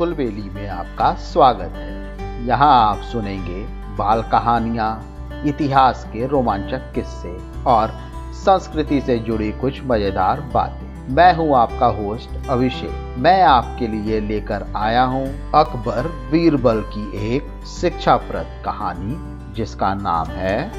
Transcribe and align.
कुलबेली 0.00 0.48
में 0.50 0.68
आपका 0.68 1.12
स्वागत 1.22 1.72
है। 1.76 2.46
यहाँ 2.46 2.68
आप 2.82 3.00
सुनेंगे 3.04 3.62
बाल 3.96 4.22
कहानियाँ, 4.22 5.42
इतिहास 5.46 6.04
के 6.12 6.26
रोमांचक 6.26 6.92
किस्से 6.94 7.32
और 7.70 7.90
संस्कृति 8.36 9.00
से 9.00 9.18
जुड़ी 9.18 9.50
कुछ 9.52 9.80
मज़ेदार 9.84 10.40
बातें। 10.54 11.14
मैं 11.14 11.32
हूँ 11.36 11.54
आपका 11.56 11.86
होस्ट 11.96 12.48
अभिषेक। 12.50 13.16
मैं 13.18 13.42
आपके 13.42 13.88
लिए 13.88 14.20
लेकर 14.20 14.64
आया 14.76 15.02
हूँ 15.04 15.26
अकबर 15.54 16.08
बीरबल 16.32 16.80
की 16.94 17.34
एक 17.34 17.50
शिक्षाप्रद 17.66 18.62
कहानी, 18.64 19.16
जिसका 19.54 19.92
नाम 19.96 20.30
है 20.30 20.70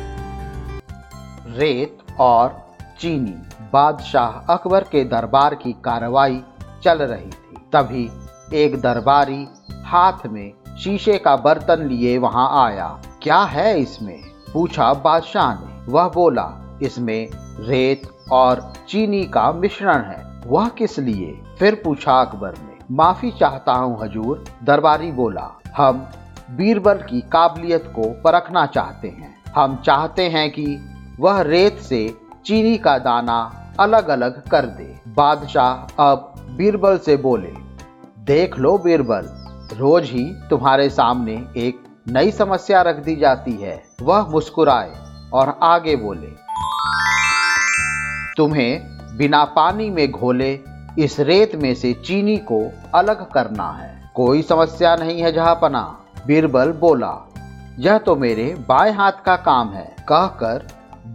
रेत 1.58 1.98
और 2.20 2.60
चीनी। 3.00 3.36
बादशाह 3.74 4.54
अकबर 4.56 4.84
के 4.84 5.04
दरबार 5.06 5.56
की 5.56 5.74
कार्रवाई 5.84 6.42
चल 6.84 6.98
रही 6.98 7.30
थी। 7.30 7.58
तभी 7.74 8.10
एक 8.54 8.81
दरबारी 8.81 9.47
हाथ 9.86 10.27
में 10.27 10.54
शीशे 10.78 11.18
का 11.18 11.36
बर्तन 11.36 11.87
लिए 11.87 12.18
वहाँ 12.18 12.65
आया। 12.65 13.01
क्या 13.21 13.39
है 13.39 13.79
इसमें? 13.79 14.19
पूछा 14.54 14.93
बादशाह 14.93 15.54
ने। 15.54 15.92
वह 15.92 16.07
बोला, 16.07 16.79
इसमें 16.82 17.29
रेत 17.59 18.01
और 18.32 18.73
चीनी 18.89 19.23
का 19.23 19.51
मिश्रण 19.51 20.01
है। 20.01 20.42
वह 20.47 20.68
किस 20.68 21.00
लिए? 21.00 21.42
फिर 21.59 21.82
पूछा 21.83 22.21
अकबर 22.21 22.50
ने। 22.50 22.95
माफ़ी 22.95 23.32
चाहता 23.32 23.73
हूँ 23.73 24.04
हजूर, 24.04 24.43
दरबारी 24.64 25.11
बोला। 25.11 25.50
हम 25.78 26.09
बीरबल 26.51 26.93
की 26.93 27.21
काबिलियत 27.21 27.93
को 27.95 28.21
परखना 28.21 28.65
चाहते 28.65 29.07
हैं। 29.07 29.43
हम 29.56 29.75
चाहते 29.75 30.29
हैं 30.29 30.51
कि 30.51 30.79
वह 31.20 31.42
रेत 31.42 31.79
से 31.79 32.17
चीनी 32.45 32.78
का 32.78 32.97
दाना 32.97 33.67
अलग 33.80 34.08
अलग 34.08 34.47
कर 34.47 34.66
दे। 34.66 35.00
बादशाह 35.08 36.03
अब 36.09 36.33
बीरबल 36.50 36.97
से 36.97 37.17
बोले 37.17 37.70
देख 38.22 38.58
लो 38.59 38.78
बीरबल, 38.78 39.28
रोज 39.78 40.03
ही 40.03 40.23
तुम्हारे 40.50 40.89
सामने 40.89 41.34
एक 41.58 41.81
नई 42.08 42.31
समस्या 42.31 42.82
रख 42.82 42.95
दी 42.95 43.16
जाती 43.16 43.52
है। 43.52 43.82
वह 44.02 44.28
मुस्कुराए 44.30 44.92
और 45.34 45.54
आगे 45.64 45.95
बोले, 45.95 46.28
तुम्हें 48.38 49.18
बिना 49.18 49.44
पानी 49.45 49.90
में 49.90 50.12
घोले 50.12 50.52
इस 51.00 51.20
रेत 51.20 51.56
में 51.56 51.73
से 51.76 51.94
चीनी 52.06 52.38
को 52.38 52.62
अलग 52.95 53.26
करना 53.32 53.72
है। 53.72 54.12
कोई 54.16 54.42
समस्या 54.42 54.95
नहीं 54.95 55.22
है 55.22 55.32
जहाँ 55.32 55.56
पना 55.56 55.84
बीरबल 56.28 56.72
बोला, 56.72 57.14
यह 57.80 57.98
तो 57.98 58.16
मेरे 58.16 58.54
बाएँ 58.70 58.94
हाथ 58.94 59.23
का 59.26 59.36
काम 59.36 59.70
है। 59.70 59.95
कहकर 60.10 60.67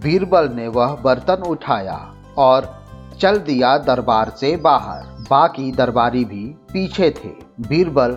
बीरबल 0.02 0.48
ने 0.48 0.68
वह 0.68 1.00
बर्तन 1.04 1.42
उठाया 1.42 2.00
और 2.38 2.74
चल 3.20 3.38
दिया 3.38 3.76
दरबार 3.78 4.30
से 4.30 4.56
बाहर। 4.56 5.15
बाकी 5.30 5.72
दरबारी 5.72 6.24
भी 6.24 6.44
पीछे 6.72 7.10
थे। 7.10 7.28
बीरबल 7.68 8.10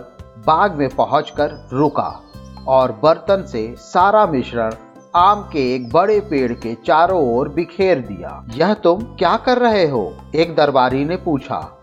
बाग 0.46 0.74
में 0.74 0.88
पहुंचकर 0.88 1.68
रुका 1.72 2.22
और 2.68 3.00
बर्तन 3.02 3.46
से 3.46 3.74
सारा 3.78 4.26
मिश्रण 4.26 4.74
आम 5.16 5.42
के 5.52 5.74
एक 5.74 5.92
बड़े 5.92 6.20
पेड़ 6.20 6.52
के 6.52 6.74
चारों 6.74 7.36
ओर 7.36 7.48
बिखेर 7.48 7.98
दिया। 7.98 8.44
यह 8.54 8.74
तुम 8.74 9.02
क्या 9.02 9.36
कर 9.36 9.58
रहे 9.58 9.88
हो? 9.88 10.16
एक 10.34 10.56
दरबारी 10.56 11.04
ने 11.04 11.16
पूछा। 11.16 11.82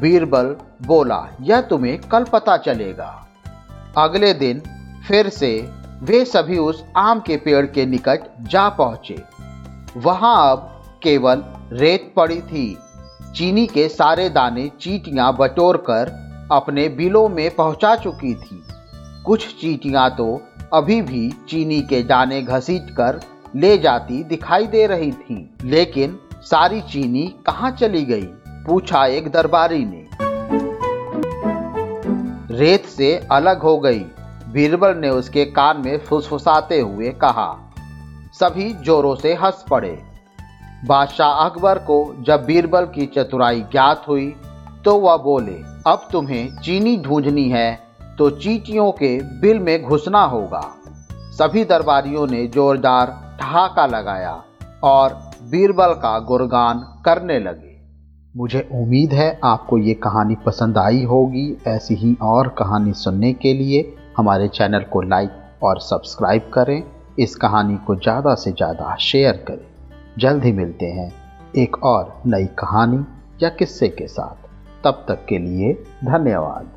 बीरबल 0.00 0.56
बोला, 0.86 1.28
यह 1.40 1.60
तुम्हें 1.60 2.00
कल 2.00 2.24
पता 2.24 2.56
चलेगा। 2.56 3.26
अगले 3.98 4.32
दिन 4.34 4.62
फिर 5.08 5.28
से 5.28 5.70
वे 6.02 6.24
सभी 6.24 6.58
उस 6.58 6.84
आम 6.96 7.20
के 7.20 7.36
पेड़ 7.36 7.66
के 7.66 7.86
निकट 7.86 8.20
जा 8.40 8.68
पहुँचे। 8.68 9.22
वहाँ 9.96 10.52
अब 10.52 10.82
केवल 11.02 11.44
रेत 11.72 12.12
पड़ी 12.16 12.40
थी। 12.40 12.78
चीनी 13.34 13.66
के 13.66 13.88
सारे 13.88 14.28
दाने 14.28 14.70
चीटियाँ 14.80 15.36
बटोर 15.36 15.76
कर 15.76 16.08
अपने 16.52 16.88
बिलों 16.88 17.28
में 17.28 17.54
पहुँचा 17.54 17.94
चुकी 17.96 18.34
थी। 18.34 18.62
कुछ 19.26 19.46
चीटियाँ 19.60 20.08
तो 20.10 20.26
अभी 20.74 21.00
भी 21.02 21.30
चीनी 21.48 21.80
के 21.82 22.02
दाने 22.02 22.42
घसीट 22.42 22.90
कर 22.90 23.20
ले 23.56 23.76
जाती 23.78 24.22
दिखाई 24.24 24.66
दे 24.66 24.86
रही 24.86 25.10
थी। 25.12 25.38
लेकिन 25.64 26.18
सारी 26.42 26.80
चीनी 26.82 27.26
कहाँ 27.46 27.70
चली 27.70 28.04
गई? 28.04 28.26
पूछा 28.66 29.04
एक 29.06 29.28
दरबारी 29.28 29.84
ने। 29.84 30.06
रेत 32.56 32.86
से 32.86 33.16
अलग 33.32 33.62
हो 33.62 33.78
गई। 33.78 34.04
बीरबल 34.52 34.96
ने 34.96 35.10
उसके 35.10 35.44
कान 35.44 35.82
में 35.84 35.98
फुसफुसाते 35.98 36.80
हुए 36.80 37.10
कहा, 37.20 37.52
सभी 38.34 38.72
जोरों 38.74 39.14
से 39.16 39.34
हंस 39.34 39.64
पड़े। 39.70 39.98
बादशाह 40.82 41.32
अकबर 41.40 41.78
को 41.80 41.96
जब 42.20 42.44
बीरबल 42.44 42.84
की 42.94 43.06
चतुराई 43.08 43.60
ज्ञात 43.72 44.04
हुई 44.08 44.28
तो 44.84 44.94
वह 44.98 45.16
बोले, 45.18 45.54
अब 45.86 46.08
तुम्हें 46.12 46.56
चीनी 46.58 46.96
ढूंढनी 46.98 47.48
है 47.50 47.78
तो 48.18 48.30
चीटियों 48.32 48.90
के 48.92 49.16
बिल 49.40 49.58
में 49.58 49.82
घुसना 49.82 50.22
होगा। 50.26 50.62
सभी 51.32 51.64
दरबारियों 51.64 52.26
ने 52.26 52.46
जोरदार 52.46 53.14
ठहाका 53.40 53.86
लगाया 53.88 54.42
और 54.84 55.14
बीरबल 55.50 55.94
का 55.96 56.18
गुणगान 56.20 56.84
करने 57.04 57.38
लगे। 57.40 57.70
मुझे 58.34 58.68
उम्मीद 58.72 59.12
है 59.12 59.38
आपको 59.44 59.78
ये 59.78 59.94
कहानी 60.02 60.36
पसंद 60.46 60.78
आई 60.78 61.02
होगी। 61.04 61.46
ऐसी 61.68 61.94
ही 61.94 62.16
और 62.24 62.48
कहानी 62.58 62.92
सुनने 62.98 63.32
के 63.34 63.52
लिए 63.54 63.94
हमारे 64.16 64.48
चैनल 64.50 64.84
को 64.92 65.02
लाइक 65.02 65.62
और 65.62 65.80
सब्सक्राइब 65.80 66.50
करें। 66.54 66.82
इस 67.18 67.36
कहानी 67.36 67.76
को 67.86 67.94
ज़्यादा 67.96 68.34
से 68.34 68.52
ज़्यादा 68.52 68.96
शेयर 69.00 69.44
करें। 69.48 69.70
जल्द 70.18 70.44
ही 70.44 70.52
मिलते 70.52 70.86
हैं 70.86 71.12
एक 71.56 71.84
और 71.84 72.22
नई 72.26 72.46
कहानी 72.46 73.04
या 73.42 73.48
किस्से 73.48 73.88
के 73.88 74.06
साथ। 74.06 74.48
तब 74.84 75.04
तक 75.08 75.26
के 75.28 75.38
लिए 75.38 75.72
धन्यवाद। 76.04 76.70